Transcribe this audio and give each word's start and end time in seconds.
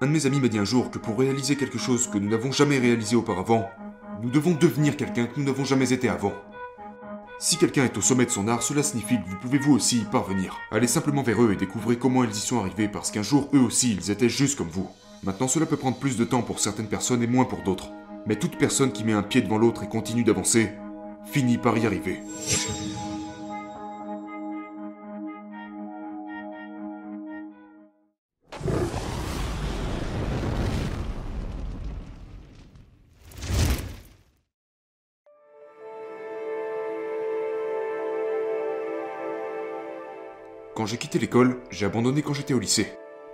Un 0.00 0.06
de 0.06 0.12
mes 0.12 0.26
amis 0.26 0.40
m'a 0.40 0.48
dit 0.48 0.58
un 0.58 0.64
jour 0.64 0.90
que 0.90 0.98
pour 0.98 1.18
réaliser 1.18 1.56
quelque 1.56 1.78
chose 1.78 2.08
que 2.08 2.18
nous 2.18 2.28
n'avons 2.28 2.52
jamais 2.52 2.78
réalisé 2.78 3.16
auparavant, 3.16 3.68
nous 4.22 4.30
devons 4.30 4.52
devenir 4.52 4.96
quelqu'un 4.96 5.26
que 5.26 5.38
nous 5.38 5.44
n'avons 5.46 5.64
jamais 5.64 5.92
été 5.92 6.08
avant. 6.08 6.32
Si 7.40 7.56
quelqu'un 7.56 7.84
est 7.84 7.96
au 7.96 8.00
sommet 8.00 8.24
de 8.24 8.30
son 8.30 8.48
art, 8.48 8.62
cela 8.62 8.82
signifie 8.82 9.16
que 9.16 9.28
vous 9.28 9.36
pouvez 9.36 9.58
vous 9.58 9.74
aussi 9.74 9.98
y 9.98 10.04
parvenir. 10.04 10.56
Allez 10.72 10.88
simplement 10.88 11.22
vers 11.22 11.42
eux 11.42 11.52
et 11.52 11.56
découvrez 11.56 11.96
comment 11.96 12.24
ils 12.24 12.30
y 12.30 12.34
sont 12.34 12.58
arrivés 12.58 12.88
parce 12.88 13.10
qu'un 13.10 13.22
jour 13.22 13.48
eux 13.54 13.60
aussi 13.60 13.94
ils 13.94 14.10
étaient 14.10 14.28
juste 14.28 14.58
comme 14.58 14.68
vous. 14.68 14.88
Maintenant 15.22 15.48
cela 15.48 15.66
peut 15.66 15.76
prendre 15.76 15.98
plus 15.98 16.16
de 16.16 16.24
temps 16.24 16.42
pour 16.42 16.60
certaines 16.60 16.88
personnes 16.88 17.22
et 17.22 17.28
moins 17.28 17.44
pour 17.44 17.62
d'autres. 17.62 17.90
Mais 18.26 18.36
toute 18.36 18.58
personne 18.58 18.92
qui 18.92 19.04
met 19.04 19.12
un 19.12 19.22
pied 19.22 19.40
devant 19.40 19.58
l'autre 19.58 19.84
et 19.84 19.88
continue 19.88 20.24
d'avancer, 20.24 20.70
finit 21.26 21.58
par 21.58 21.78
y 21.78 21.86
arriver. 21.86 22.20
Quand 40.78 40.86
j'ai 40.86 40.96
quitté 40.96 41.18
l'école, 41.18 41.56
j'ai 41.72 41.86
abandonné 41.86 42.22
quand 42.22 42.34
j'étais 42.34 42.54
au 42.54 42.60
lycée. 42.60 42.86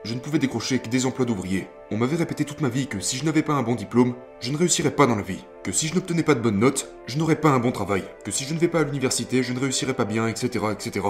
Je 0.03 0.15
ne 0.15 0.19
pouvais 0.19 0.39
décrocher 0.39 0.79
que 0.79 0.89
des 0.89 1.05
emplois 1.05 1.27
d'ouvrier. 1.27 1.67
On 1.91 1.99
m'avait 1.99 2.17
répété 2.17 2.47
toute 2.47 2.63
ma 2.63 2.71
vie 2.71 2.87
que 2.87 3.01
si 3.01 3.19
je 3.19 3.25
n'avais 3.27 3.43
pas 3.43 3.53
un 3.53 3.63
bon 3.63 3.75
diplôme, 3.75 4.15
je 4.41 4.51
ne 4.51 4.57
réussirais 4.57 4.93
pas 4.93 5.07
dans 5.07 5.15
la 5.15 5.21
vie. 5.21 5.45
Que 5.63 5.71
si 5.71 5.87
je 5.87 5.95
n'obtenais 5.95 6.23
pas 6.23 6.35
de 6.35 6.41
bonnes 6.41 6.59
notes, 6.59 6.95
je 7.07 7.19
n'aurais 7.19 7.39
pas 7.39 7.51
un 7.51 7.59
bon 7.59 7.71
travail. 7.71 8.03
Que 8.25 8.31
si 8.31 8.45
je 8.45 8.55
ne 8.55 8.59
vais 8.59 8.69
pas 8.69 8.81
à 8.81 8.85
l'université, 8.85 9.43
je 9.43 9.53
ne 9.53 9.61
réussirais 9.61 9.93
pas 9.93 10.07
bien, 10.07 10.27
etc., 10.27 10.65
etc. 10.73 11.05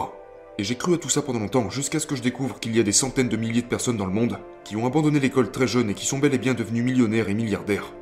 Et 0.58 0.64
j'ai 0.64 0.74
cru 0.74 0.94
à 0.94 0.98
tout 0.98 1.08
ça 1.08 1.22
pendant 1.22 1.38
longtemps, 1.38 1.70
jusqu'à 1.70 2.00
ce 2.00 2.06
que 2.08 2.16
je 2.16 2.22
découvre 2.22 2.58
qu'il 2.58 2.74
y 2.74 2.80
a 2.80 2.82
des 2.82 2.90
centaines 2.90 3.28
de 3.28 3.36
milliers 3.36 3.62
de 3.62 3.68
personnes 3.68 3.96
dans 3.96 4.04
le 4.04 4.12
monde 4.12 4.40
qui 4.64 4.74
ont 4.74 4.86
abandonné 4.86 5.20
l'école 5.20 5.52
très 5.52 5.68
jeune 5.68 5.90
et 5.90 5.94
qui 5.94 6.04
sont 6.04 6.18
bel 6.18 6.34
et 6.34 6.38
bien 6.38 6.54
devenus 6.54 6.82
millionnaires 6.82 7.28
et 7.28 7.34
milliardaires. 7.34 7.92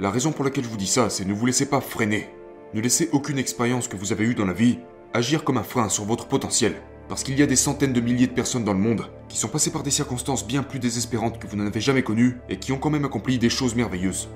La 0.00 0.10
raison 0.10 0.32
pour 0.32 0.44
laquelle 0.44 0.64
je 0.64 0.70
vous 0.70 0.76
dis 0.76 0.88
ça, 0.88 1.08
c'est 1.08 1.24
ne 1.24 1.32
vous 1.32 1.46
laissez 1.46 1.66
pas 1.66 1.80
freiner. 1.80 2.30
Ne 2.74 2.80
laissez 2.80 3.10
aucune 3.12 3.38
expérience 3.38 3.86
que 3.86 3.96
vous 3.96 4.10
avez 4.10 4.24
eue 4.24 4.34
dans 4.34 4.44
la 4.44 4.54
vie 4.54 4.80
agir 5.12 5.44
comme 5.44 5.58
un 5.58 5.62
frein 5.62 5.88
sur 5.88 6.04
votre 6.04 6.26
potentiel. 6.26 6.74
Parce 7.08 7.22
qu'il 7.22 7.38
y 7.38 7.42
a 7.42 7.46
des 7.46 7.56
centaines 7.56 7.92
de 7.92 8.00
milliers 8.00 8.26
de 8.26 8.32
personnes 8.32 8.64
dans 8.64 8.72
le 8.72 8.78
monde 8.78 9.10
qui 9.28 9.36
sont 9.36 9.48
passées 9.48 9.70
par 9.70 9.82
des 9.82 9.90
circonstances 9.90 10.46
bien 10.46 10.62
plus 10.62 10.78
désespérantes 10.78 11.38
que 11.38 11.46
vous 11.46 11.56
n'en 11.56 11.66
avez 11.66 11.80
jamais 11.80 12.02
connues 12.02 12.38
et 12.48 12.58
qui 12.58 12.72
ont 12.72 12.78
quand 12.78 12.90
même 12.90 13.04
accompli 13.04 13.38
des 13.38 13.50
choses 13.50 13.74
merveilleuses. 13.74 14.28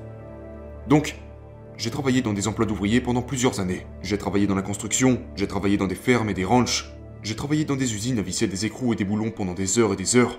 Donc, 0.86 1.16
j'ai 1.78 1.90
travaillé 1.90 2.20
dans 2.22 2.32
des 2.32 2.48
emplois 2.48 2.66
d'ouvriers 2.66 3.00
pendant 3.00 3.22
plusieurs 3.22 3.60
années. 3.60 3.86
J'ai 4.02 4.18
travaillé 4.18 4.46
dans 4.46 4.54
la 4.54 4.62
construction, 4.62 5.22
j'ai 5.36 5.46
travaillé 5.46 5.76
dans 5.76 5.86
des 5.86 5.94
fermes 5.94 6.28
et 6.28 6.34
des 6.34 6.44
ranchs, 6.44 6.92
j'ai 7.22 7.36
travaillé 7.36 7.64
dans 7.64 7.76
des 7.76 7.94
usines 7.94 8.18
à 8.18 8.22
visser 8.22 8.46
des 8.46 8.66
écrous 8.66 8.92
et 8.92 8.96
des 8.96 9.04
boulons 9.04 9.30
pendant 9.30 9.54
des 9.54 9.78
heures 9.78 9.92
et 9.92 9.96
des 9.96 10.16
heures. 10.16 10.38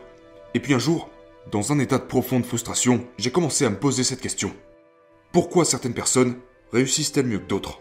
Et 0.53 0.59
puis 0.59 0.73
un 0.73 0.79
jour, 0.79 1.09
dans 1.51 1.71
un 1.71 1.79
état 1.79 1.97
de 1.97 2.03
profonde 2.03 2.45
frustration, 2.45 3.05
j'ai 3.17 3.31
commencé 3.31 3.65
à 3.65 3.69
me 3.69 3.79
poser 3.79 4.03
cette 4.03 4.21
question. 4.21 4.51
Pourquoi 5.31 5.65
certaines 5.65 5.93
personnes 5.93 6.35
réussissent-elles 6.73 7.25
mieux 7.25 7.39
que 7.39 7.47
d'autres? 7.47 7.79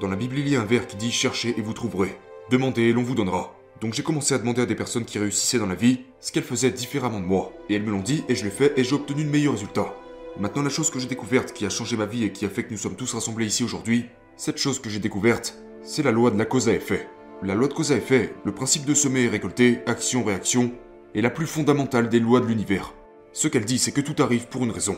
Dans 0.00 0.08
la 0.08 0.16
Bible, 0.16 0.38
il 0.38 0.48
y 0.48 0.56
a 0.56 0.60
un 0.60 0.64
vers 0.64 0.86
qui 0.86 0.96
dit 0.96 1.10
Cherchez 1.10 1.54
et 1.56 1.62
vous 1.62 1.72
trouverez. 1.72 2.16
Demandez 2.50 2.94
l'on 2.94 3.02
vous 3.02 3.14
donnera. 3.14 3.54
Donc 3.82 3.92
j'ai 3.92 4.02
commencé 4.02 4.32
à 4.32 4.38
demander 4.38 4.62
à 4.62 4.66
des 4.66 4.74
personnes 4.74 5.04
qui 5.04 5.18
réussissaient 5.18 5.58
dans 5.58 5.66
la 5.66 5.74
vie 5.74 6.00
ce 6.18 6.32
qu'elles 6.32 6.42
faisaient 6.42 6.70
différemment 6.70 7.20
de 7.20 7.26
moi. 7.26 7.52
Et 7.68 7.74
elles 7.74 7.82
me 7.82 7.90
l'ont 7.90 8.00
dit 8.00 8.24
et 8.28 8.34
je 8.34 8.44
l'ai 8.44 8.50
fait 8.50 8.72
et 8.78 8.84
j'ai 8.84 8.94
obtenu 8.94 9.22
de 9.22 9.28
meilleurs 9.28 9.52
résultats. 9.52 9.94
Maintenant 10.40 10.62
la 10.62 10.70
chose 10.70 10.90
que 10.90 10.98
j'ai 10.98 11.08
découverte 11.08 11.52
qui 11.52 11.66
a 11.66 11.68
changé 11.68 11.98
ma 11.98 12.06
vie 12.06 12.24
et 12.24 12.32
qui 12.32 12.46
a 12.46 12.48
fait 12.48 12.64
que 12.64 12.70
nous 12.70 12.78
sommes 12.78 12.96
tous 12.96 13.12
rassemblés 13.12 13.44
ici 13.44 13.64
aujourd'hui, 13.64 14.06
cette 14.36 14.56
chose 14.56 14.80
que 14.80 14.88
j'ai 14.88 14.98
découverte, 14.98 15.58
c'est 15.82 16.02
la 16.02 16.10
loi 16.10 16.30
de 16.30 16.38
la 16.38 16.46
cause 16.46 16.70
à 16.70 16.72
effet. 16.72 17.06
La 17.42 17.54
loi 17.54 17.68
de 17.68 17.74
cause 17.74 17.92
à 17.92 17.96
effet, 17.96 18.34
le 18.44 18.54
principe 18.54 18.86
de 18.86 18.94
semer 18.94 19.24
et 19.24 19.28
récolter, 19.28 19.80
action-réaction, 19.86 20.72
est 21.14 21.20
la 21.20 21.30
plus 21.30 21.46
fondamentale 21.46 22.08
des 22.08 22.20
lois 22.20 22.40
de 22.40 22.46
l'univers. 22.46 22.94
Ce 23.32 23.46
qu'elle 23.46 23.66
dit, 23.66 23.78
c'est 23.78 23.92
que 23.92 24.00
tout 24.00 24.20
arrive 24.22 24.48
pour 24.48 24.64
une 24.64 24.70
raison. 24.70 24.96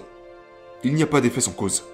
Il 0.84 0.94
n'y 0.94 1.02
a 1.02 1.06
pas 1.06 1.20
d'effet 1.20 1.40
sans 1.40 1.52
cause. 1.52 1.84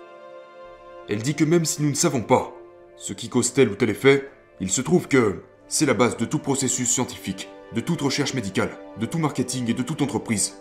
Elle 1.09 1.23
dit 1.23 1.35
que 1.35 1.45
même 1.45 1.65
si 1.65 1.83
nous 1.83 1.89
ne 1.89 1.95
savons 1.95 2.23
pas 2.23 2.53
ce 2.97 3.13
qui 3.13 3.29
cause 3.29 3.53
tel 3.53 3.69
ou 3.71 3.75
tel 3.75 3.91
effet, 3.91 4.29
il 4.61 4.71
se 4.71 4.81
trouve 4.81 5.07
que 5.09 5.43
c'est 5.69 5.87
la 5.87 5.95
base 5.95 6.17
de 6.17 6.25
tout 6.25 6.39
processus 6.39 6.89
scientifique, 6.89 7.49
de 7.75 7.81
toute 7.81 8.01
recherche 8.01 8.35
médicale, 8.35 8.71
de 9.01 9.07
tout 9.07 9.19
marketing 9.19 9.69
et 9.69 9.75
de 9.75 9.83
toute 9.83 10.03
entreprise. 10.03 10.55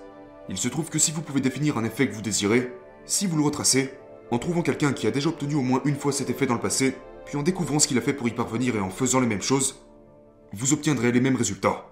Il 0.49 0.57
se 0.57 0.67
trouve 0.67 0.89
que 0.89 0.99
si 0.99 1.11
vous 1.11 1.21
pouvez 1.21 1.41
définir 1.41 1.77
un 1.77 1.83
effet 1.83 2.07
que 2.07 2.13
vous 2.13 2.21
désirez, 2.21 2.73
si 3.05 3.27
vous 3.27 3.37
le 3.37 3.43
retracez, 3.43 3.93
en 4.31 4.39
trouvant 4.39 4.63
quelqu'un 4.63 4.93
qui 4.93 5.05
a 5.05 5.11
déjà 5.11 5.29
obtenu 5.29 5.55
au 5.55 5.61
moins 5.61 5.81
une 5.85 5.95
fois 5.95 6.11
cet 6.11 6.29
effet 6.29 6.47
dans 6.47 6.55
le 6.55 6.59
passé, 6.59 6.95
puis 7.25 7.37
en 7.37 7.43
découvrant 7.43 7.79
ce 7.79 7.87
qu'il 7.87 7.97
a 7.97 8.01
fait 8.01 8.13
pour 8.13 8.27
y 8.27 8.31
parvenir 8.31 8.75
et 8.75 8.79
en 8.79 8.89
faisant 8.89 9.19
les 9.19 9.27
mêmes 9.27 9.41
choses, 9.41 9.85
vous 10.53 10.73
obtiendrez 10.73 11.11
les 11.11 11.21
mêmes 11.21 11.35
résultats. 11.35 11.85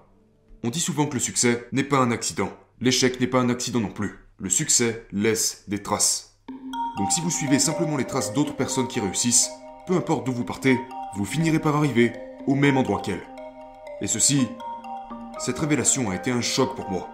On 0.64 0.70
dit 0.70 0.80
souvent 0.80 1.06
que 1.06 1.14
le 1.14 1.20
succès 1.20 1.68
n'est 1.72 1.84
pas 1.84 1.98
un 1.98 2.10
accident. 2.10 2.50
L'échec 2.80 3.20
n'est 3.20 3.26
pas 3.26 3.40
un 3.40 3.50
accident 3.50 3.80
non 3.80 3.90
plus. 3.90 4.18
Le 4.38 4.50
succès 4.50 5.06
laisse 5.12 5.64
des 5.68 5.82
traces. 5.82 6.38
Donc 6.98 7.12
si 7.12 7.20
vous 7.20 7.30
suivez 7.30 7.58
simplement 7.58 7.96
les 7.96 8.06
traces 8.06 8.32
d'autres 8.32 8.56
personnes 8.56 8.88
qui 8.88 9.00
réussissent, 9.00 9.50
peu 9.86 9.94
importe 9.94 10.26
d'où 10.26 10.32
vous 10.32 10.44
partez, 10.44 10.78
vous 11.16 11.24
finirez 11.24 11.58
par 11.58 11.76
arriver 11.76 12.12
au 12.46 12.54
même 12.54 12.76
endroit 12.76 13.00
qu'elle. 13.00 13.22
Et 14.00 14.06
ceci, 14.06 14.48
cette 15.38 15.58
révélation 15.58 16.10
a 16.10 16.16
été 16.16 16.30
un 16.30 16.40
choc 16.40 16.74
pour 16.76 16.90
moi. 16.90 17.08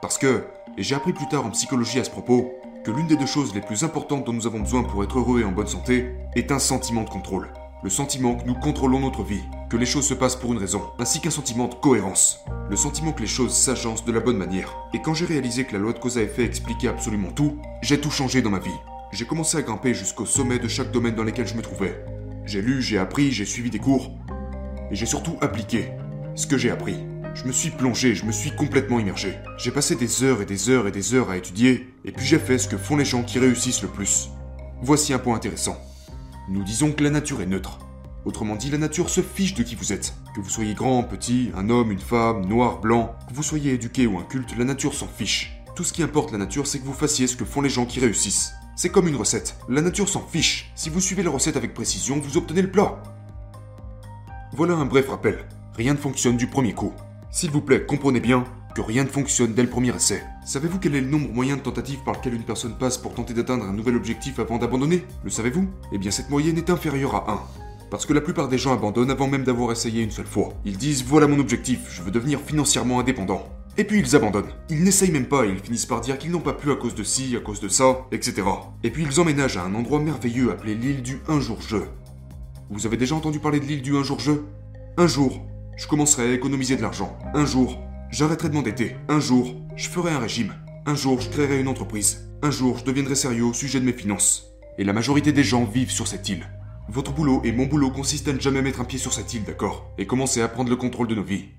Parce 0.00 0.18
que, 0.18 0.44
et 0.76 0.82
j'ai 0.82 0.94
appris 0.94 1.12
plus 1.12 1.28
tard 1.28 1.46
en 1.46 1.50
psychologie 1.50 2.00
à 2.00 2.04
ce 2.04 2.10
propos, 2.10 2.52
que 2.84 2.90
l'une 2.90 3.06
des 3.06 3.16
deux 3.16 3.26
choses 3.26 3.54
les 3.54 3.60
plus 3.60 3.84
importantes 3.84 4.24
dont 4.24 4.32
nous 4.32 4.46
avons 4.46 4.60
besoin 4.60 4.82
pour 4.82 5.04
être 5.04 5.18
heureux 5.18 5.40
et 5.40 5.44
en 5.44 5.52
bonne 5.52 5.68
santé 5.68 6.16
est 6.34 6.50
un 6.50 6.58
sentiment 6.58 7.04
de 7.04 7.10
contrôle. 7.10 7.52
Le 7.84 7.90
sentiment 7.90 8.36
que 8.36 8.44
nous 8.44 8.54
contrôlons 8.54 9.00
notre 9.00 9.22
vie, 9.22 9.42
que 9.68 9.76
les 9.76 9.86
choses 9.86 10.06
se 10.06 10.14
passent 10.14 10.36
pour 10.36 10.52
une 10.52 10.58
raison, 10.58 10.82
ainsi 10.98 11.20
qu'un 11.20 11.30
sentiment 11.30 11.68
de 11.68 11.74
cohérence. 11.74 12.40
Le 12.68 12.76
sentiment 12.76 13.12
que 13.12 13.22
les 13.22 13.26
choses 13.26 13.54
s'agencent 13.54 14.04
de 14.04 14.12
la 14.12 14.20
bonne 14.20 14.36
manière. 14.36 14.72
Et 14.94 15.00
quand 15.00 15.14
j'ai 15.14 15.26
réalisé 15.26 15.64
que 15.64 15.72
la 15.72 15.78
loi 15.78 15.92
de 15.92 15.98
cause 15.98 16.18
à 16.18 16.22
effet 16.22 16.44
expliquait 16.44 16.88
absolument 16.88 17.30
tout, 17.30 17.58
j'ai 17.82 18.00
tout 18.00 18.10
changé 18.10 18.42
dans 18.42 18.50
ma 18.50 18.58
vie. 18.58 18.70
J'ai 19.12 19.26
commencé 19.26 19.56
à 19.56 19.62
grimper 19.62 19.94
jusqu'au 19.94 20.26
sommet 20.26 20.58
de 20.58 20.68
chaque 20.68 20.90
domaine 20.90 21.14
dans 21.14 21.24
lequel 21.24 21.46
je 21.46 21.54
me 21.54 21.62
trouvais. 21.62 22.04
J'ai 22.44 22.62
lu, 22.62 22.82
j'ai 22.82 22.98
appris, 22.98 23.30
j'ai 23.30 23.44
suivi 23.44 23.70
des 23.70 23.78
cours, 23.78 24.10
et 24.90 24.94
j'ai 24.94 25.06
surtout 25.06 25.36
appliqué 25.40 25.92
ce 26.34 26.46
que 26.46 26.58
j'ai 26.58 26.70
appris. 26.70 26.96
Je 27.34 27.44
me 27.44 27.52
suis 27.52 27.70
plongé, 27.70 28.14
je 28.14 28.26
me 28.26 28.32
suis 28.32 28.54
complètement 28.54 28.98
immergé. 28.98 29.38
J'ai 29.56 29.70
passé 29.70 29.96
des 29.96 30.22
heures 30.22 30.42
et 30.42 30.46
des 30.46 30.68
heures 30.68 30.86
et 30.86 30.92
des 30.92 31.14
heures 31.14 31.30
à 31.30 31.36
étudier, 31.36 31.88
et 32.04 32.12
puis 32.12 32.26
j'ai 32.26 32.38
fait 32.38 32.58
ce 32.58 32.68
que 32.68 32.76
font 32.76 32.96
les 32.96 33.04
gens 33.04 33.22
qui 33.22 33.38
réussissent 33.38 33.82
le 33.82 33.88
plus. 33.88 34.28
Voici 34.82 35.14
un 35.14 35.18
point 35.18 35.36
intéressant. 35.36 35.76
Nous 36.48 36.62
disons 36.62 36.92
que 36.92 37.02
la 37.02 37.10
nature 37.10 37.40
est 37.40 37.46
neutre. 37.46 37.78
Autrement 38.24 38.56
dit, 38.56 38.70
la 38.70 38.78
nature 38.78 39.08
se 39.08 39.20
fiche 39.20 39.54
de 39.54 39.62
qui 39.62 39.74
vous 39.74 39.92
êtes. 39.92 40.14
Que 40.34 40.40
vous 40.40 40.50
soyez 40.50 40.74
grand, 40.74 41.02
petit, 41.02 41.50
un 41.56 41.70
homme, 41.70 41.90
une 41.90 41.98
femme, 41.98 42.46
noir, 42.46 42.80
blanc, 42.80 43.16
que 43.28 43.34
vous 43.34 43.42
soyez 43.42 43.72
éduqué 43.72 44.06
ou 44.06 44.18
inculte, 44.18 44.56
la 44.56 44.64
nature 44.64 44.94
s'en 44.94 45.08
fiche. 45.08 45.58
Tout 45.74 45.84
ce 45.84 45.92
qui 45.92 46.02
importe 46.02 46.32
la 46.32 46.38
nature, 46.38 46.66
c'est 46.66 46.78
que 46.78 46.84
vous 46.84 46.92
fassiez 46.92 47.26
ce 47.26 47.36
que 47.36 47.44
font 47.44 47.62
les 47.62 47.70
gens 47.70 47.86
qui 47.86 47.98
réussissent. 47.98 48.52
C'est 48.76 48.90
comme 48.90 49.08
une 49.08 49.16
recette. 49.16 49.56
La 49.68 49.80
nature 49.80 50.08
s'en 50.08 50.26
fiche. 50.26 50.70
Si 50.74 50.90
vous 50.90 51.00
suivez 51.00 51.22
la 51.22 51.30
recette 51.30 51.56
avec 51.56 51.74
précision, 51.74 52.20
vous 52.20 52.36
obtenez 52.36 52.62
le 52.62 52.70
plat. 52.70 53.02
Voilà 54.54 54.74
un 54.74 54.84
bref 54.84 55.08
rappel. 55.08 55.46
Rien 55.76 55.94
ne 55.94 55.98
fonctionne 55.98 56.36
du 56.36 56.46
premier 56.46 56.74
coup. 56.74 56.92
S'il 57.30 57.50
vous 57.50 57.62
plaît, 57.62 57.86
comprenez 57.86 58.20
bien 58.20 58.44
que 58.74 58.82
rien 58.82 59.02
ne 59.02 59.08
fonctionne 59.08 59.54
dès 59.54 59.62
le 59.62 59.70
premier 59.70 59.96
essai. 59.96 60.22
Savez-vous 60.44 60.78
quel 60.78 60.94
est 60.94 61.00
le 61.00 61.08
nombre 61.08 61.32
moyen 61.32 61.56
de 61.56 61.62
tentatives 61.62 62.04
par 62.04 62.12
lequel 62.14 62.34
une 62.34 62.42
personne 62.42 62.76
passe 62.76 62.98
pour 62.98 63.14
tenter 63.14 63.32
d'atteindre 63.32 63.64
un 63.64 63.72
nouvel 63.72 63.96
objectif 63.96 64.38
avant 64.40 64.58
d'abandonner? 64.58 65.06
Le 65.24 65.30
savez-vous? 65.30 65.70
Eh 65.92 65.96
bien 65.96 66.10
cette 66.10 66.28
moyenne 66.28 66.58
est 66.58 66.68
inférieure 66.68 67.14
à 67.14 67.32
1. 67.32 67.40
Parce 67.90 68.04
que 68.04 68.12
la 68.12 68.20
plupart 68.20 68.48
des 68.48 68.58
gens 68.58 68.74
abandonnent 68.74 69.10
avant 69.10 69.26
même 69.26 69.44
d'avoir 69.44 69.72
essayé 69.72 70.02
une 70.02 70.10
seule 70.10 70.26
fois. 70.26 70.50
Ils 70.66 70.76
disent 70.76 71.02
voilà 71.02 71.26
mon 71.26 71.38
objectif, 71.38 71.80
je 71.90 72.02
veux 72.02 72.10
devenir 72.10 72.38
financièrement 72.38 73.00
indépendant. 73.00 73.48
Et 73.78 73.84
puis 73.84 74.00
ils 74.00 74.16
abandonnent. 74.16 74.52
Ils 74.68 74.84
n'essayent 74.84 75.12
même 75.12 75.28
pas 75.28 75.46
et 75.46 75.48
ils 75.48 75.60
finissent 75.60 75.86
par 75.86 76.02
dire 76.02 76.18
qu'ils 76.18 76.30
n'ont 76.30 76.40
pas 76.40 76.52
pu 76.52 76.70
à 76.70 76.76
cause 76.76 76.94
de 76.94 77.04
ci, 77.04 77.34
à 77.36 77.40
cause 77.40 77.60
de 77.60 77.68
ça, 77.68 78.02
etc. 78.12 78.42
Et 78.82 78.90
puis 78.90 79.04
ils 79.04 79.18
emménagent 79.18 79.56
à 79.56 79.64
un 79.64 79.74
endroit 79.74 79.98
merveilleux 79.98 80.50
appelé 80.50 80.74
l'île 80.74 81.00
du 81.00 81.22
un 81.28 81.40
jour 81.40 81.62
jeu. 81.62 81.84
Vous 82.72 82.86
avez 82.86 82.96
déjà 82.96 83.14
entendu 83.14 83.38
parler 83.38 83.60
de 83.60 83.66
l'île 83.66 83.82
du 83.82 83.94
un 83.98 84.02
jour 84.02 84.18
jeu 84.18 84.46
Un 84.96 85.06
jour, 85.06 85.42
je 85.76 85.86
commencerai 85.86 86.30
à 86.30 86.32
économiser 86.32 86.74
de 86.74 86.80
l'argent. 86.80 87.18
Un 87.34 87.44
jour, 87.44 87.78
j'arrêterai 88.10 88.48
de 88.48 88.54
m'endetter. 88.54 88.96
Un 89.10 89.20
jour, 89.20 89.54
je 89.76 89.90
ferai 89.90 90.10
un 90.10 90.18
régime. 90.18 90.54
Un 90.86 90.94
jour, 90.94 91.20
je 91.20 91.28
créerai 91.28 91.60
une 91.60 91.68
entreprise. 91.68 92.30
Un 92.40 92.50
jour, 92.50 92.78
je 92.78 92.84
deviendrai 92.84 93.14
sérieux 93.14 93.44
au 93.44 93.52
sujet 93.52 93.78
de 93.78 93.84
mes 93.84 93.92
finances. 93.92 94.46
Et 94.78 94.84
la 94.84 94.94
majorité 94.94 95.32
des 95.32 95.44
gens 95.44 95.66
vivent 95.66 95.90
sur 95.90 96.08
cette 96.08 96.30
île. 96.30 96.48
Votre 96.88 97.12
boulot 97.12 97.42
et 97.44 97.52
mon 97.52 97.66
boulot 97.66 97.90
consistent 97.90 98.28
à 98.28 98.32
ne 98.32 98.40
jamais 98.40 98.62
mettre 98.62 98.80
un 98.80 98.84
pied 98.84 98.98
sur 98.98 99.12
cette 99.12 99.34
île, 99.34 99.44
d'accord? 99.44 99.92
Et 99.98 100.06
commencer 100.06 100.40
à 100.40 100.48
prendre 100.48 100.70
le 100.70 100.76
contrôle 100.76 101.08
de 101.08 101.14
nos 101.14 101.22
vies. 101.22 101.50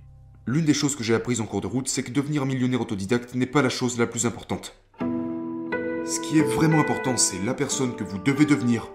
L'une 0.47 0.65
des 0.65 0.73
choses 0.73 0.95
que 0.95 1.03
j'ai 1.03 1.13
apprises 1.13 1.41
en 1.41 1.45
cours 1.45 1.61
de 1.61 1.67
route, 1.67 1.89
c'est 1.89 2.01
que 2.01 2.11
devenir 2.11 2.47
millionnaire 2.47 2.81
autodidacte 2.81 3.35
n'est 3.35 3.45
pas 3.45 3.61
la 3.61 3.69
chose 3.69 3.99
la 3.99 4.07
plus 4.07 4.25
importante. 4.25 4.75
Ce 4.99 6.19
qui 6.21 6.39
est 6.39 6.55
vraiment 6.55 6.79
important, 6.79 7.17
c'est 7.17 7.45
la 7.45 7.53
personne 7.53 7.95
que 7.95 8.03
vous 8.03 8.17
devez 8.17 8.47
devenir 8.47 8.89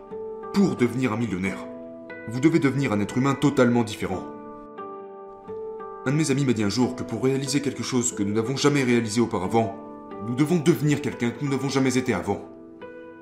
pour 0.53 0.75
devenir 0.75 1.13
un 1.13 1.17
millionnaire. 1.17 1.65
Vous 2.31 2.41
devez 2.41 2.59
devenir 2.59 2.93
un 2.93 3.01
être 3.01 3.17
humain 3.17 3.35
totalement 3.35 3.85
différent. 3.85 4.23
Un 6.05 6.13
de 6.13 6.17
mes 6.17 6.31
amis 6.31 6.45
m'a 6.45 6.53
dit 6.53 6.63
un 6.63 6.69
jour 6.69 6.95
que 6.95 7.03
pour 7.03 7.25
réaliser 7.25 7.63
quelque 7.63 7.83
chose 7.83 8.15
que 8.15 8.23
nous 8.23 8.35
n'avons 8.35 8.55
jamais 8.55 8.85
réalisé 8.85 9.23
auparavant, 9.23 9.77
nous 10.27 10.35
devons 10.35 10.59
devenir 10.59 11.01
quelqu'un 11.01 11.31
que 11.31 11.43
nous 11.43 11.51
n'avons 11.51 11.71
jamais 11.71 11.97
été 11.97 12.13
avant. 12.13 12.47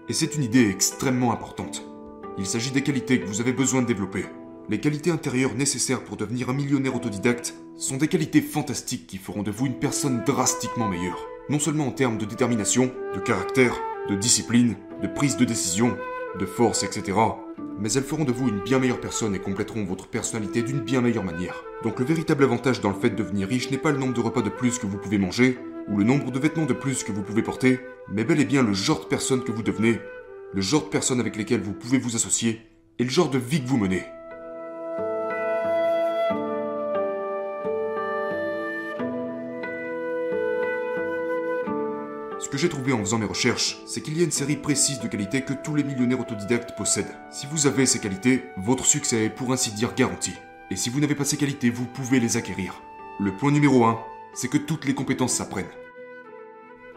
Et 0.08 0.12
c'est 0.12 0.34
une 0.34 0.42
idée 0.42 0.68
extrêmement 0.68 1.32
importante. 1.32 1.86
Il 2.36 2.46
s'agit 2.46 2.72
des 2.72 2.82
qualités 2.82 3.20
que 3.20 3.26
vous 3.26 3.40
avez 3.40 3.52
besoin 3.52 3.82
de 3.82 3.86
développer. 3.86 4.26
Les 4.68 4.80
qualités 4.80 5.12
intérieures 5.12 5.54
nécessaires 5.54 6.02
pour 6.02 6.16
devenir 6.16 6.50
un 6.50 6.54
millionnaire 6.54 6.96
autodidacte 6.96 7.54
sont 7.76 7.98
des 7.98 8.08
qualités 8.08 8.42
fantastiques 8.42 9.06
qui 9.06 9.18
feront 9.18 9.44
de 9.44 9.52
vous 9.52 9.66
une 9.66 9.78
personne 9.78 10.24
drastiquement 10.26 10.88
meilleure. 10.88 11.28
non 11.48 11.60
seulement 11.60 11.86
en 11.86 11.92
termes 11.92 12.18
de 12.18 12.24
détermination, 12.24 12.90
de 13.14 13.20
caractère, 13.20 13.76
de 14.08 14.16
discipline, 14.16 14.74
de 15.00 15.06
prise 15.06 15.36
de 15.36 15.44
décision, 15.44 15.96
de 16.38 16.46
force, 16.46 16.82
etc., 16.82 17.18
mais 17.78 17.92
elles 17.92 18.02
feront 18.02 18.24
de 18.24 18.32
vous 18.32 18.48
une 18.48 18.60
bien 18.60 18.78
meilleure 18.78 19.00
personne 19.00 19.34
et 19.34 19.38
compléteront 19.38 19.84
votre 19.84 20.08
personnalité 20.08 20.62
d'une 20.62 20.80
bien 20.80 21.00
meilleure 21.00 21.24
manière. 21.24 21.62
Donc 21.82 21.98
le 21.98 22.06
véritable 22.06 22.44
avantage 22.44 22.80
dans 22.80 22.90
le 22.90 22.98
fait 22.98 23.10
de 23.10 23.16
devenir 23.16 23.48
riche 23.48 23.70
n'est 23.70 23.78
pas 23.78 23.92
le 23.92 23.98
nombre 23.98 24.14
de 24.14 24.20
repas 24.20 24.42
de 24.42 24.50
plus 24.50 24.78
que 24.78 24.86
vous 24.86 24.98
pouvez 24.98 25.18
manger, 25.18 25.58
ou 25.88 25.98
le 25.98 26.04
nombre 26.04 26.30
de 26.30 26.38
vêtements 26.38 26.66
de 26.66 26.72
plus 26.72 27.04
que 27.04 27.12
vous 27.12 27.22
pouvez 27.22 27.42
porter, 27.42 27.80
mais 28.08 28.24
bel 28.24 28.40
et 28.40 28.44
bien 28.44 28.62
le 28.62 28.72
genre 28.72 29.00
de 29.00 29.06
personne 29.06 29.44
que 29.44 29.52
vous 29.52 29.62
devenez, 29.62 30.00
le 30.52 30.60
genre 30.60 30.84
de 30.84 30.88
personnes 30.88 31.20
avec 31.20 31.36
lesquelles 31.36 31.62
vous 31.62 31.74
pouvez 31.74 31.98
vous 31.98 32.16
associer, 32.16 32.60
et 32.98 33.04
le 33.04 33.10
genre 33.10 33.30
de 33.30 33.38
vie 33.38 33.62
que 33.62 33.68
vous 33.68 33.76
menez. 33.76 34.02
Ce 42.38 42.50
que 42.50 42.58
j'ai 42.58 42.68
trouvé 42.68 42.92
en 42.92 42.98
faisant 42.98 43.18
mes 43.18 43.24
recherches, 43.24 43.78
c'est 43.86 44.02
qu'il 44.02 44.16
y 44.16 44.20
a 44.20 44.24
une 44.24 44.30
série 44.30 44.56
précise 44.56 45.00
de 45.00 45.08
qualités 45.08 45.40
que 45.40 45.54
tous 45.54 45.74
les 45.74 45.82
millionnaires 45.82 46.20
autodidactes 46.20 46.76
possèdent. 46.76 47.16
Si 47.30 47.46
vous 47.50 47.66
avez 47.66 47.86
ces 47.86 47.98
qualités, 47.98 48.44
votre 48.58 48.84
succès 48.84 49.24
est 49.24 49.30
pour 49.30 49.52
ainsi 49.52 49.72
dire 49.72 49.94
garanti. 49.94 50.34
Et 50.70 50.76
si 50.76 50.90
vous 50.90 51.00
n'avez 51.00 51.14
pas 51.14 51.24
ces 51.24 51.38
qualités, 51.38 51.70
vous 51.70 51.86
pouvez 51.86 52.20
les 52.20 52.36
acquérir. 52.36 52.82
Le 53.20 53.34
point 53.34 53.50
numéro 53.50 53.86
1, 53.86 53.98
c'est 54.34 54.48
que 54.48 54.58
toutes 54.58 54.84
les 54.84 54.94
compétences 54.94 55.32
s'apprennent. 55.32 55.64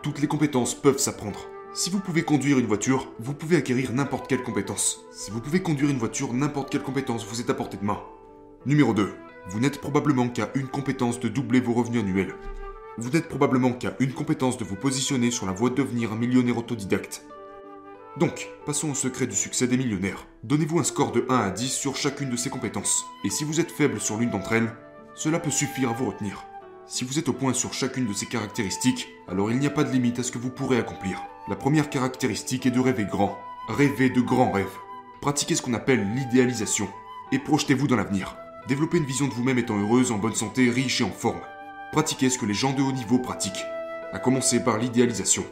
Toutes 0.03 0.19
les 0.19 0.27
compétences 0.27 0.75
peuvent 0.75 0.97
s'apprendre. 0.97 1.47
Si 1.73 1.89
vous 1.89 2.01
pouvez 2.01 2.23
conduire 2.23 2.59
une 2.59 2.65
voiture, 2.65 3.09
vous 3.19 3.33
pouvez 3.33 3.55
acquérir 3.55 3.93
n'importe 3.93 4.27
quelle 4.27 4.43
compétence. 4.43 5.05
Si 5.11 5.31
vous 5.31 5.39
pouvez 5.39 5.61
conduire 5.61 5.89
une 5.89 5.99
voiture, 5.99 6.33
n'importe 6.33 6.69
quelle 6.69 6.83
compétence 6.83 7.25
vous 7.25 7.39
est 7.39 7.49
à 7.49 7.53
portée 7.53 7.77
de 7.77 7.85
main. 7.85 8.01
Numéro 8.65 8.93
2. 8.93 9.13
Vous 9.47 9.59
n'êtes 9.61 9.79
probablement 9.79 10.27
qu'à 10.27 10.49
une 10.55 10.67
compétence 10.67 11.21
de 11.21 11.29
doubler 11.29 11.61
vos 11.61 11.73
revenus 11.73 12.01
annuels. 12.01 12.35
Vous 12.97 13.11
n'êtes 13.11 13.29
probablement 13.29 13.71
qu'à 13.71 13.95
une 13.99 14.13
compétence 14.13 14.57
de 14.57 14.65
vous 14.65 14.75
positionner 14.75 15.31
sur 15.31 15.45
la 15.45 15.53
voie 15.53 15.69
de 15.69 15.75
devenir 15.75 16.11
un 16.11 16.17
millionnaire 16.17 16.57
autodidacte. 16.57 17.25
Donc, 18.17 18.49
passons 18.65 18.89
au 18.89 18.95
secret 18.95 19.27
du 19.27 19.35
succès 19.35 19.67
des 19.67 19.77
millionnaires. 19.77 20.27
Donnez-vous 20.43 20.79
un 20.79 20.83
score 20.83 21.11
de 21.11 21.25
1 21.29 21.35
à 21.37 21.51
10 21.51 21.71
sur 21.71 21.95
chacune 21.95 22.29
de 22.29 22.35
ces 22.35 22.49
compétences. 22.49 23.05
Et 23.23 23.29
si 23.29 23.43
vous 23.43 23.59
êtes 23.59 23.71
faible 23.71 23.99
sur 24.01 24.17
l'une 24.17 24.31
d'entre 24.31 24.53
elles, 24.53 24.73
cela 25.15 25.39
peut 25.39 25.51
suffire 25.51 25.91
à 25.91 25.93
vous 25.93 26.07
retenir. 26.07 26.45
Si 26.87 27.05
vous 27.05 27.19
êtes 27.19 27.29
au 27.29 27.33
point 27.33 27.53
sur 27.53 27.73
chacune 27.73 28.07
de 28.07 28.13
ces 28.13 28.25
caractéristiques, 28.25 29.07
alors 29.27 29.51
il 29.51 29.59
n'y 29.59 29.67
a 29.67 29.71
pas 29.71 29.83
de 29.83 29.91
limite 29.91 30.19
à 30.19 30.23
ce 30.23 30.31
que 30.31 30.39
vous 30.39 30.49
pourrez 30.49 30.79
accomplir. 30.79 31.21
La 31.47 31.55
première 31.55 31.89
caractéristique 31.89 32.65
est 32.65 32.71
de 32.71 32.79
rêver 32.79 33.05
grand. 33.05 33.37
Rêvez 33.67 34.09
de 34.09 34.21
grands 34.21 34.51
rêves. 34.51 34.65
Pratiquez 35.21 35.55
ce 35.55 35.61
qu'on 35.61 35.73
appelle 35.75 36.05
l'idéalisation. 36.15 36.89
Et 37.31 37.39
projetez-vous 37.39 37.87
dans 37.87 37.95
l'avenir. 37.95 38.35
Développez 38.67 38.97
une 38.97 39.05
vision 39.05 39.27
de 39.27 39.33
vous-même 39.33 39.59
étant 39.59 39.79
heureuse, 39.79 40.11
en 40.11 40.17
bonne 40.17 40.35
santé, 40.35 40.69
riche 40.69 41.01
et 41.01 41.03
en 41.03 41.11
forme. 41.11 41.39
Pratiquez 41.91 42.29
ce 42.29 42.37
que 42.37 42.45
les 42.45 42.53
gens 42.53 42.73
de 42.73 42.83
haut 42.83 42.91
niveau 42.91 43.17
pratiquent, 43.17 43.65
à 44.13 44.19
commencer 44.19 44.63
par 44.63 44.77
l'idéalisation. 44.77 45.43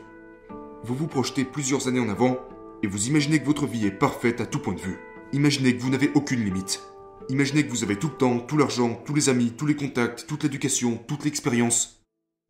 Vous 0.84 0.94
vous 0.94 1.08
projetez 1.08 1.44
plusieurs 1.44 1.88
années 1.88 2.00
en 2.00 2.10
avant 2.10 2.38
et 2.84 2.88
vous 2.88 3.08
imaginez 3.08 3.40
que 3.40 3.46
votre 3.46 3.66
vie 3.66 3.88
est 3.88 3.92
parfaite 3.92 4.40
à 4.40 4.46
tout 4.46 4.60
point 4.60 4.76
de 4.76 4.80
vue. 4.80 5.00
Imaginez 5.34 5.76
que 5.76 5.82
vous 5.82 5.90
n'avez 5.90 6.12
aucune 6.14 6.46
limite. 6.46 6.84
Imaginez 7.30 7.66
que 7.66 7.72
vous 7.72 7.84
avez 7.84 7.96
tout 7.96 8.10
le 8.10 8.18
temps, 8.18 8.38
tout 8.38 8.56
l'argent, 8.56 9.02
tous 9.04 9.16
les 9.16 9.30
amis, 9.30 9.54
tous 9.58 9.66
les 9.66 9.76
contacts, 9.76 10.28
toute 10.28 10.44
l'éducation, 10.44 11.00
toute 11.08 11.26
l'expérience, 11.26 12.04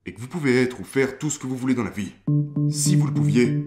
et 0.05 0.13
que 0.13 0.19
vous 0.19 0.27
pouvez 0.27 0.61
être 0.61 0.81
ou 0.81 0.83
faire 0.83 1.17
tout 1.17 1.29
ce 1.29 1.39
que 1.39 1.47
vous 1.47 1.55
voulez 1.55 1.73
dans 1.73 1.85
la 1.85 1.89
vie. 1.89 2.11
Si 2.69 2.97
vous 2.97 3.07
le 3.07 3.13
pouviez, 3.13 3.65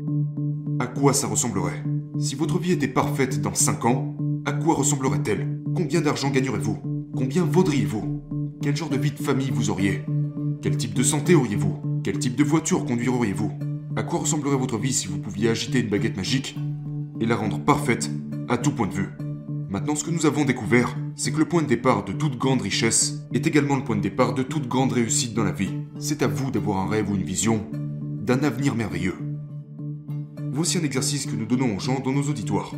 à 0.79 0.87
quoi 0.87 1.15
ça 1.15 1.29
ressemblerait? 1.29 1.83
Si 2.19 2.35
votre 2.35 2.59
vie 2.59 2.73
était 2.73 2.89
parfaite 2.89 3.41
dans 3.41 3.55
5 3.55 3.85
ans, 3.87 4.17
à 4.45 4.53
quoi 4.53 4.75
ressemblerait-elle? 4.75 5.63
Combien 5.75 6.03
d'argent 6.03 6.29
gagnerez-vous? 6.29 7.09
Combien 7.17 7.45
vaudriez-vous? 7.45 8.23
Quel 8.63 8.77
genre 8.77 8.91
de 8.91 8.99
vie 8.99 9.13
de 9.13 9.23
famille 9.23 9.51
vous 9.51 9.71
auriez? 9.71 10.05
Quel 10.61 10.77
type 10.77 10.93
de 10.93 11.03
santé 11.03 11.35
auriez-vous? 11.35 12.01
Quel 12.05 12.19
type 12.19 12.37
de 12.37 12.45
voiture 12.45 12.85
conduiriez-vous? 12.85 13.53
À 13.97 14.03
quoi 14.03 14.19
ressemblerait 14.19 14.59
votre 14.59 14.77
vie 14.77 14.93
si 14.93 15.07
vous 15.07 15.19
pouviez 15.19 15.49
agiter 15.49 15.81
une 15.81 15.89
baguette 15.89 16.17
magique 16.17 16.57
et 17.21 17.27
la 17.27 17.37
rendre 17.37 17.59
parfaite 17.59 18.11
à 18.49 18.59
tout 18.59 18.73
point 18.73 18.87
de 18.87 18.93
vue? 18.93 19.09
Maintenant, 19.71 19.95
ce 19.95 20.05
que 20.05 20.11
nous 20.11 20.27
avons 20.27 20.45
découvert, 20.45 20.95
c'est 21.17 21.33
que 21.33 21.39
le 21.39 21.47
point 21.47 21.63
de 21.63 21.69
départ 21.69 22.05
de 22.05 22.13
toute 22.13 22.37
grande 22.37 22.61
richesse 22.61 23.23
est 23.33 23.47
également 23.47 23.77
le 23.77 23.85
point 23.85 23.97
de 23.97 24.03
départ 24.03 24.35
de 24.35 24.43
toute 24.43 24.69
grande 24.69 24.93
réussite 24.93 25.33
dans 25.33 25.45
la 25.45 25.53
vie. 25.53 25.73
C'est 25.99 26.23
à 26.23 26.27
vous 26.27 26.51
d'avoir 26.51 26.79
un 26.79 26.89
rêve 26.89 27.11
ou 27.11 27.15
une 27.15 27.23
vision 27.23 27.67
d'un 27.73 28.43
avenir 28.43 28.75
merveilleux. 28.75 29.17
Voici 30.53 30.77
un 30.77 30.85
exercice 30.85 31.25
que 31.25 31.37
nous 31.37 31.47
donnons 31.47 31.77
aux 31.77 31.81
gens 31.81 32.01
dans 32.01 32.13
nos 32.13 32.29
auditoires. 32.29 32.75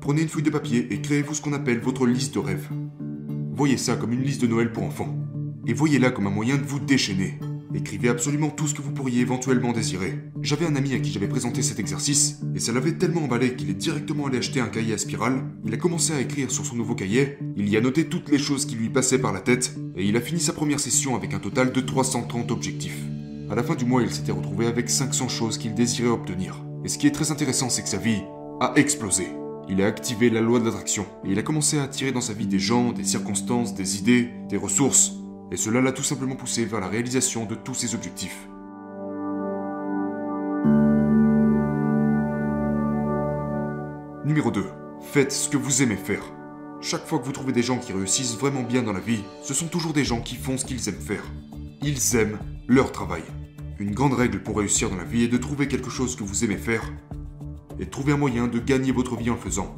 Prenez 0.00 0.22
une 0.22 0.28
feuille 0.28 0.42
de 0.44 0.50
papier 0.50 0.92
et 0.92 1.00
créez-vous 1.00 1.34
ce 1.34 1.42
qu'on 1.42 1.54
appelle 1.54 1.80
votre 1.80 2.06
liste 2.06 2.34
de 2.34 2.38
rêves. 2.38 2.68
Voyez 3.52 3.76
ça 3.76 3.96
comme 3.96 4.12
une 4.12 4.22
liste 4.22 4.42
de 4.42 4.46
Noël 4.46 4.72
pour 4.72 4.84
enfants. 4.84 5.23
Et 5.66 5.72
voyez-la 5.72 6.10
comme 6.10 6.26
un 6.26 6.30
moyen 6.30 6.56
de 6.56 6.62
vous 6.62 6.80
déchaîner. 6.80 7.38
Écrivez 7.74 8.08
absolument 8.08 8.50
tout 8.50 8.68
ce 8.68 8.74
que 8.74 8.82
vous 8.82 8.92
pourriez 8.92 9.20
éventuellement 9.20 9.72
désirer. 9.72 10.20
J'avais 10.42 10.66
un 10.66 10.76
ami 10.76 10.94
à 10.94 11.00
qui 11.00 11.10
j'avais 11.10 11.26
présenté 11.26 11.60
cet 11.60 11.80
exercice, 11.80 12.38
et 12.54 12.60
ça 12.60 12.72
l'avait 12.72 12.92
tellement 12.92 13.24
emballé 13.24 13.56
qu'il 13.56 13.68
est 13.68 13.74
directement 13.74 14.26
allé 14.26 14.38
acheter 14.38 14.60
un 14.60 14.68
cahier 14.68 14.94
à 14.94 14.98
spirale, 14.98 15.42
il 15.64 15.74
a 15.74 15.76
commencé 15.76 16.12
à 16.12 16.20
écrire 16.20 16.52
sur 16.52 16.64
son 16.64 16.76
nouveau 16.76 16.94
cahier, 16.94 17.36
il 17.56 17.68
y 17.68 17.76
a 17.76 17.80
noté 17.80 18.04
toutes 18.04 18.28
les 18.28 18.38
choses 18.38 18.64
qui 18.64 18.76
lui 18.76 18.90
passaient 18.90 19.18
par 19.18 19.32
la 19.32 19.40
tête, 19.40 19.74
et 19.96 20.04
il 20.04 20.16
a 20.16 20.20
fini 20.20 20.38
sa 20.38 20.52
première 20.52 20.78
session 20.78 21.16
avec 21.16 21.34
un 21.34 21.40
total 21.40 21.72
de 21.72 21.80
330 21.80 22.52
objectifs. 22.52 23.02
À 23.50 23.56
la 23.56 23.64
fin 23.64 23.74
du 23.74 23.84
mois, 23.84 24.02
il 24.02 24.10
s'était 24.10 24.32
retrouvé 24.32 24.66
avec 24.66 24.88
500 24.88 25.28
choses 25.28 25.58
qu'il 25.58 25.74
désirait 25.74 26.08
obtenir. 26.08 26.62
Et 26.84 26.88
ce 26.88 26.96
qui 26.96 27.08
est 27.08 27.12
très 27.12 27.32
intéressant, 27.32 27.70
c'est 27.70 27.82
que 27.82 27.88
sa 27.88 27.98
vie 27.98 28.22
a 28.60 28.72
explosé. 28.76 29.28
Il 29.68 29.82
a 29.82 29.86
activé 29.86 30.30
la 30.30 30.42
loi 30.42 30.60
de 30.60 30.66
l'attraction 30.66 31.06
et 31.24 31.32
il 31.32 31.38
a 31.38 31.42
commencé 31.42 31.78
à 31.78 31.84
attirer 31.84 32.12
dans 32.12 32.20
sa 32.20 32.34
vie 32.34 32.46
des 32.46 32.58
gens, 32.58 32.92
des 32.92 33.04
circonstances, 33.04 33.74
des 33.74 33.98
idées, 33.98 34.28
des 34.48 34.58
ressources, 34.58 35.14
et 35.50 35.56
cela 35.56 35.80
l'a 35.80 35.92
tout 35.92 36.02
simplement 36.02 36.36
poussé 36.36 36.64
vers 36.64 36.80
la 36.80 36.88
réalisation 36.88 37.44
de 37.44 37.54
tous 37.54 37.74
ses 37.74 37.94
objectifs. 37.94 38.48
Numéro 44.24 44.50
2. 44.50 44.64
Faites 45.12 45.32
ce 45.32 45.48
que 45.48 45.58
vous 45.58 45.82
aimez 45.82 45.96
faire. 45.96 46.22
Chaque 46.80 47.06
fois 47.06 47.18
que 47.18 47.24
vous 47.24 47.32
trouvez 47.32 47.52
des 47.52 47.62
gens 47.62 47.78
qui 47.78 47.92
réussissent 47.92 48.38
vraiment 48.38 48.62
bien 48.62 48.82
dans 48.82 48.92
la 48.92 49.00
vie, 49.00 49.22
ce 49.42 49.54
sont 49.54 49.68
toujours 49.68 49.92
des 49.92 50.04
gens 50.04 50.20
qui 50.20 50.36
font 50.36 50.56
ce 50.56 50.64
qu'ils 50.64 50.88
aiment 50.88 50.94
faire. 50.94 51.24
Ils 51.82 52.16
aiment 52.16 52.38
leur 52.66 52.90
travail. 52.90 53.22
Une 53.78 53.94
grande 53.94 54.14
règle 54.14 54.42
pour 54.42 54.56
réussir 54.56 54.88
dans 54.88 54.96
la 54.96 55.04
vie 55.04 55.24
est 55.24 55.28
de 55.28 55.36
trouver 55.36 55.68
quelque 55.68 55.90
chose 55.90 56.16
que 56.16 56.24
vous 56.24 56.44
aimez 56.44 56.56
faire 56.56 56.82
et 57.78 57.86
trouver 57.86 58.12
un 58.12 58.16
moyen 58.16 58.46
de 58.46 58.58
gagner 58.58 58.92
votre 58.92 59.16
vie 59.16 59.30
en 59.30 59.34
le 59.34 59.40
faisant. 59.40 59.76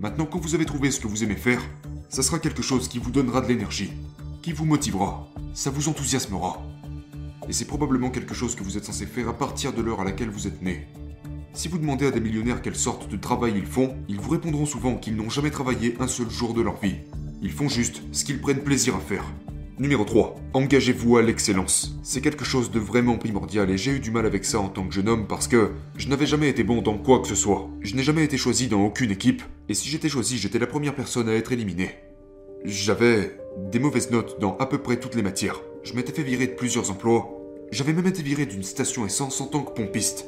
Maintenant, 0.00 0.26
quand 0.26 0.38
vous 0.38 0.54
avez 0.54 0.64
trouvé 0.64 0.90
ce 0.90 1.00
que 1.00 1.08
vous 1.08 1.24
aimez 1.24 1.36
faire, 1.36 1.62
ça 2.08 2.22
sera 2.22 2.38
quelque 2.38 2.62
chose 2.62 2.88
qui 2.88 2.98
vous 2.98 3.10
donnera 3.10 3.40
de 3.40 3.48
l'énergie, 3.48 3.92
qui 4.48 4.54
vous 4.54 4.64
motivera, 4.64 5.28
ça 5.52 5.68
vous 5.68 5.90
enthousiasmera. 5.90 6.62
Et 7.50 7.52
c'est 7.52 7.66
probablement 7.66 8.08
quelque 8.08 8.32
chose 8.32 8.54
que 8.54 8.62
vous 8.62 8.78
êtes 8.78 8.84
censé 8.86 9.04
faire 9.04 9.28
à 9.28 9.36
partir 9.36 9.74
de 9.74 9.82
l'heure 9.82 10.00
à 10.00 10.04
laquelle 10.04 10.30
vous 10.30 10.46
êtes 10.46 10.62
né. 10.62 10.86
Si 11.52 11.68
vous 11.68 11.76
demandez 11.76 12.06
à 12.06 12.10
des 12.10 12.20
millionnaires 12.20 12.62
quelle 12.62 12.74
sorte 12.74 13.10
de 13.10 13.18
travail 13.18 13.52
ils 13.56 13.66
font, 13.66 13.94
ils 14.08 14.18
vous 14.18 14.30
répondront 14.30 14.64
souvent 14.64 14.94
qu'ils 14.94 15.16
n'ont 15.16 15.28
jamais 15.28 15.50
travaillé 15.50 15.96
un 16.00 16.06
seul 16.06 16.30
jour 16.30 16.54
de 16.54 16.62
leur 16.62 16.80
vie. 16.80 16.94
Ils 17.42 17.52
font 17.52 17.68
juste 17.68 18.00
ce 18.10 18.24
qu'ils 18.24 18.40
prennent 18.40 18.62
plaisir 18.64 18.96
à 18.96 19.00
faire. 19.00 19.26
Numéro 19.78 20.06
3. 20.06 20.34
Engagez-vous 20.54 21.18
à 21.18 21.22
l'excellence. 21.22 21.98
C'est 22.02 22.22
quelque 22.22 22.46
chose 22.46 22.70
de 22.70 22.78
vraiment 22.80 23.18
primordial 23.18 23.68
et 23.68 23.76
j'ai 23.76 23.90
eu 23.90 24.00
du 24.00 24.10
mal 24.10 24.24
avec 24.24 24.46
ça 24.46 24.60
en 24.60 24.70
tant 24.70 24.88
que 24.88 24.94
jeune 24.94 25.10
homme 25.10 25.26
parce 25.26 25.46
que 25.46 25.72
je 25.98 26.08
n'avais 26.08 26.24
jamais 26.24 26.48
été 26.48 26.64
bon 26.64 26.80
dans 26.80 26.96
quoi 26.96 27.20
que 27.20 27.28
ce 27.28 27.34
soit. 27.34 27.68
Je 27.82 27.94
n'ai 27.94 28.02
jamais 28.02 28.24
été 28.24 28.38
choisi 28.38 28.68
dans 28.68 28.82
aucune 28.82 29.10
équipe 29.10 29.42
et 29.68 29.74
si 29.74 29.90
j'étais 29.90 30.08
choisi, 30.08 30.38
j'étais 30.38 30.58
la 30.58 30.66
première 30.66 30.94
personne 30.94 31.28
à 31.28 31.34
être 31.34 31.52
éliminée. 31.52 31.90
J'avais 32.64 33.37
des 33.56 33.78
mauvaises 33.78 34.10
notes 34.10 34.38
dans 34.40 34.56
à 34.58 34.66
peu 34.66 34.78
près 34.78 34.98
toutes 34.98 35.14
les 35.14 35.22
matières. 35.22 35.62
Je 35.82 35.94
m'étais 35.94 36.12
fait 36.12 36.22
virer 36.22 36.46
de 36.46 36.52
plusieurs 36.52 36.90
emplois. 36.90 37.30
J'avais 37.70 37.92
même 37.92 38.06
été 38.06 38.22
viré 38.22 38.46
d'une 38.46 38.62
station 38.62 39.04
essence 39.06 39.40
en 39.40 39.46
tant 39.46 39.62
que 39.62 39.72
pompiste. 39.72 40.26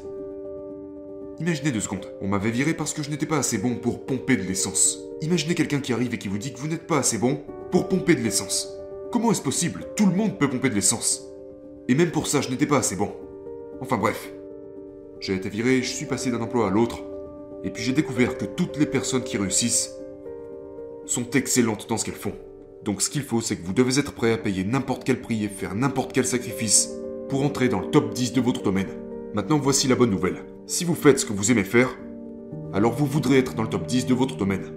Imaginez 1.39 1.71
deux 1.71 1.79
secondes. 1.79 2.05
On 2.21 2.27
m'avait 2.27 2.51
viré 2.51 2.73
parce 2.73 2.93
que 2.93 3.01
je 3.01 3.09
n'étais 3.09 3.25
pas 3.25 3.37
assez 3.37 3.57
bon 3.57 3.75
pour 3.75 4.05
pomper 4.05 4.37
de 4.37 4.43
l'essence. 4.43 4.99
Imaginez 5.21 5.55
quelqu'un 5.55 5.79
qui 5.79 5.93
arrive 5.93 6.13
et 6.13 6.17
qui 6.19 6.27
vous 6.27 6.37
dit 6.37 6.53
que 6.53 6.59
vous 6.59 6.67
n'êtes 6.67 6.87
pas 6.87 6.99
assez 6.99 7.17
bon 7.17 7.41
pour 7.71 7.87
pomper 7.87 8.15
de 8.15 8.21
l'essence. 8.21 8.69
Comment 9.11 9.31
est-ce 9.31 9.41
possible? 9.41 9.85
Tout 9.95 10.05
le 10.05 10.15
monde 10.15 10.37
peut 10.37 10.49
pomper 10.49 10.69
de 10.69 10.75
l'essence. 10.75 11.27
Et 11.87 11.95
même 11.95 12.11
pour 12.11 12.27
ça, 12.27 12.41
je 12.41 12.49
n'étais 12.49 12.67
pas 12.67 12.77
assez 12.77 12.95
bon. 12.95 13.11
Enfin 13.81 13.97
bref. 13.97 14.31
J'ai 15.19 15.35
été 15.35 15.49
viré, 15.49 15.81
je 15.81 15.93
suis 15.93 16.05
passé 16.05 16.31
d'un 16.31 16.41
emploi 16.41 16.67
à 16.67 16.69
l'autre, 16.69 17.03
et 17.63 17.69
puis 17.69 17.83
j'ai 17.83 17.93
découvert 17.93 18.37
que 18.37 18.45
toutes 18.45 18.77
les 18.77 18.87
personnes 18.87 19.23
qui 19.23 19.37
réussissent 19.37 19.95
sont 21.05 21.29
excellentes 21.31 21.87
dans 21.89 21.97
ce 21.97 22.05
qu'elles 22.05 22.15
font. 22.15 22.33
Donc 22.83 23.01
ce 23.01 23.09
qu'il 23.09 23.21
faut, 23.21 23.41
c'est 23.41 23.57
que 23.57 23.65
vous 23.65 23.73
devez 23.73 23.99
être 23.99 24.13
prêt 24.13 24.33
à 24.33 24.37
payer 24.37 24.63
n'importe 24.63 25.03
quel 25.03 25.21
prix 25.21 25.43
et 25.43 25.49
faire 25.49 25.75
n'importe 25.75 26.13
quel 26.13 26.25
sacrifice 26.25 26.89
pour 27.29 27.43
entrer 27.43 27.69
dans 27.69 27.79
le 27.79 27.91
top 27.91 28.13
10 28.13 28.33
de 28.33 28.41
votre 28.41 28.63
domaine. 28.63 28.89
Maintenant, 29.33 29.59
voici 29.59 29.87
la 29.87 29.95
bonne 29.95 30.09
nouvelle. 30.09 30.43
Si 30.65 30.83
vous 30.83 30.95
faites 30.95 31.19
ce 31.19 31.25
que 31.25 31.33
vous 31.33 31.51
aimez 31.51 31.63
faire, 31.63 31.95
alors 32.73 32.93
vous 32.93 33.05
voudrez 33.05 33.37
être 33.37 33.53
dans 33.53 33.63
le 33.63 33.69
top 33.69 33.85
10 33.85 34.07
de 34.07 34.13
votre 34.13 34.35
domaine. 34.35 34.73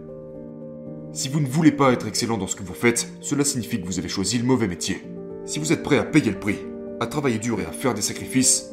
Si 1.12 1.28
vous 1.28 1.40
ne 1.40 1.46
voulez 1.46 1.72
pas 1.72 1.92
être 1.92 2.06
excellent 2.06 2.36
dans 2.36 2.46
ce 2.46 2.56
que 2.56 2.62
vous 2.62 2.74
faites, 2.74 3.08
cela 3.20 3.44
signifie 3.44 3.80
que 3.80 3.86
vous 3.86 3.98
avez 3.98 4.08
choisi 4.08 4.36
le 4.36 4.44
mauvais 4.44 4.68
métier. 4.68 5.02
Si 5.46 5.58
vous 5.58 5.72
êtes 5.72 5.82
prêt 5.82 5.98
à 5.98 6.04
payer 6.04 6.30
le 6.30 6.38
prix, 6.38 6.58
à 7.00 7.06
travailler 7.06 7.38
dur 7.38 7.60
et 7.60 7.64
à 7.64 7.72
faire 7.72 7.94
des 7.94 8.02
sacrifices, 8.02 8.72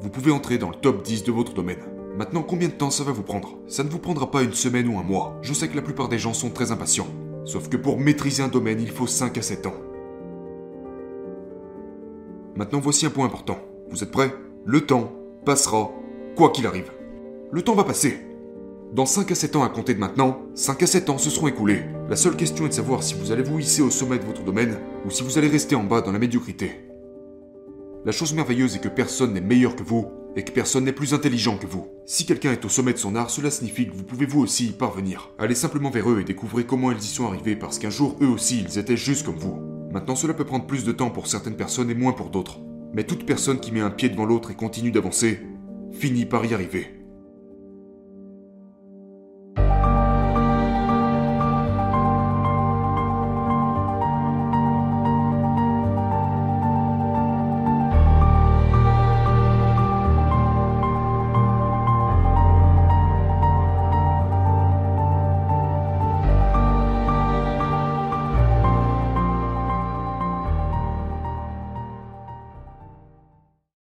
vous 0.00 0.10
pouvez 0.10 0.32
entrer 0.32 0.58
dans 0.58 0.70
le 0.70 0.76
top 0.76 1.02
10 1.02 1.24
de 1.24 1.32
votre 1.32 1.54
domaine. 1.54 1.82
Maintenant, 2.16 2.42
combien 2.42 2.68
de 2.68 2.72
temps 2.72 2.90
ça 2.90 3.04
va 3.04 3.12
vous 3.12 3.22
prendre? 3.22 3.58
Ça 3.68 3.84
ne 3.84 3.88
vous 3.88 3.98
prendra 3.98 4.30
pas 4.30 4.42
une 4.42 4.54
semaine 4.54 4.88
ou 4.88 4.98
un 4.98 5.04
mois. 5.04 5.38
Je 5.42 5.52
sais 5.52 5.68
que 5.68 5.76
la 5.76 5.82
plupart 5.82 6.08
des 6.08 6.18
gens 6.18 6.34
sont 6.34 6.50
très 6.50 6.72
impatients. 6.72 7.06
Sauf 7.48 7.70
que 7.70 7.78
pour 7.78 7.98
maîtriser 7.98 8.42
un 8.42 8.48
domaine, 8.48 8.78
il 8.78 8.90
faut 8.90 9.06
5 9.06 9.38
à 9.38 9.40
7 9.40 9.64
ans. 9.64 9.74
Maintenant, 12.56 12.78
voici 12.78 13.06
un 13.06 13.10
point 13.10 13.24
important. 13.24 13.58
Vous 13.88 14.02
êtes 14.02 14.10
prêts? 14.10 14.34
Le 14.66 14.82
temps 14.82 15.10
passera, 15.46 15.90
quoi 16.36 16.50
qu'il 16.50 16.66
arrive. 16.66 16.92
Le 17.50 17.62
temps 17.62 17.74
va 17.74 17.84
passer. 17.84 18.18
Dans 18.92 19.06
5 19.06 19.32
à 19.32 19.34
7 19.34 19.56
ans 19.56 19.62
à 19.62 19.70
compter 19.70 19.94
de 19.94 19.98
maintenant, 19.98 20.42
5 20.52 20.82
à 20.82 20.86
7 20.86 21.08
ans 21.08 21.16
se 21.16 21.30
seront 21.30 21.48
écoulés. 21.48 21.84
La 22.10 22.16
seule 22.16 22.36
question 22.36 22.66
est 22.66 22.68
de 22.68 22.74
savoir 22.74 23.02
si 23.02 23.14
vous 23.14 23.32
allez 23.32 23.42
vous 23.42 23.58
hisser 23.58 23.80
au 23.80 23.88
sommet 23.88 24.18
de 24.18 24.24
votre 24.24 24.44
domaine 24.44 24.76
ou 25.06 25.10
si 25.10 25.22
vous 25.22 25.38
allez 25.38 25.48
rester 25.48 25.74
en 25.74 25.84
bas 25.84 26.02
dans 26.02 26.12
la 26.12 26.18
médiocrité. 26.18 26.72
La 28.04 28.12
chose 28.12 28.34
merveilleuse 28.34 28.76
est 28.76 28.82
que 28.82 28.88
personne 28.88 29.32
n'est 29.32 29.40
meilleur 29.40 29.74
que 29.74 29.82
vous 29.82 30.06
et 30.38 30.44
que 30.44 30.52
personne 30.52 30.84
n'est 30.84 30.92
plus 30.92 31.14
intelligent 31.14 31.58
que 31.58 31.66
vous. 31.66 31.88
Si 32.06 32.24
quelqu'un 32.24 32.52
est 32.52 32.64
au 32.64 32.68
sommet 32.68 32.92
de 32.92 32.98
son 32.98 33.16
art, 33.16 33.28
cela 33.28 33.50
signifie 33.50 33.88
que 33.88 33.92
vous 33.92 34.04
pouvez 34.04 34.24
vous 34.24 34.40
aussi 34.40 34.66
y 34.66 34.72
parvenir. 34.72 35.30
Allez 35.36 35.56
simplement 35.56 35.90
vers 35.90 36.08
eux 36.08 36.20
et 36.20 36.24
découvrez 36.24 36.64
comment 36.64 36.92
ils 36.92 36.98
y 36.98 37.02
sont 37.02 37.26
arrivés 37.26 37.56
parce 37.56 37.80
qu'un 37.80 37.90
jour 37.90 38.16
eux 38.22 38.28
aussi 38.28 38.64
ils 38.64 38.78
étaient 38.78 38.96
juste 38.96 39.26
comme 39.26 39.34
vous. 39.34 39.58
Maintenant 39.92 40.14
cela 40.14 40.34
peut 40.34 40.44
prendre 40.44 40.64
plus 40.64 40.84
de 40.84 40.92
temps 40.92 41.10
pour 41.10 41.26
certaines 41.26 41.56
personnes 41.56 41.90
et 41.90 41.94
moins 41.94 42.12
pour 42.12 42.30
d'autres. 42.30 42.60
Mais 42.94 43.02
toute 43.02 43.26
personne 43.26 43.58
qui 43.58 43.72
met 43.72 43.80
un 43.80 43.90
pied 43.90 44.10
devant 44.10 44.26
l'autre 44.26 44.52
et 44.52 44.54
continue 44.54 44.92
d'avancer 44.92 45.40
finit 45.92 46.24
par 46.24 46.44
y 46.44 46.54
arriver. 46.54 46.97